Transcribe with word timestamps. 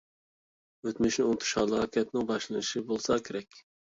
ئۆتمۈشنى 0.87 1.25
ئۇنتۇش 1.33 1.51
ھالاكەتنىڭ 1.59 2.25
باشلىنىشى 2.31 2.83
بولسا 2.87 3.19
كېرەك. 3.29 3.63